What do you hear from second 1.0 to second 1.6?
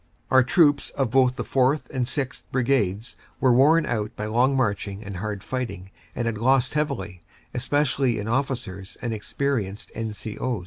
both the